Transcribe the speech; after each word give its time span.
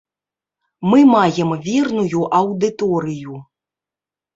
Мы 0.93 0.99
маем 1.11 1.53
верную 1.67 2.21
аўдыторыю. 2.41 3.35